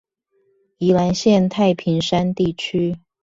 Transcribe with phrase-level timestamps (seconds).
[0.79, 2.97] 宜蘭縣太平山地區